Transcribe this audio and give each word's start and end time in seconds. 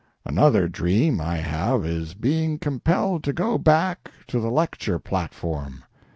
Another 0.25 0.67
dream 0.67 1.21
I 1.21 1.37
have 1.37 1.85
is 1.85 2.15
being 2.15 2.57
compelled 2.57 3.23
to 3.25 3.33
go 3.33 3.59
back 3.59 4.09
to 4.29 4.39
the 4.39 4.49
lecture 4.49 4.97
platform. 4.97 5.83